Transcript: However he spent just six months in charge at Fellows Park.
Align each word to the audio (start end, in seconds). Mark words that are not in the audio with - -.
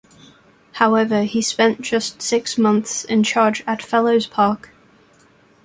However 0.71 1.25
he 1.25 1.43
spent 1.43 1.81
just 1.83 2.23
six 2.23 2.57
months 2.57 3.03
in 3.05 3.21
charge 3.21 3.63
at 3.67 3.83
Fellows 3.83 4.25
Park. 4.25 4.71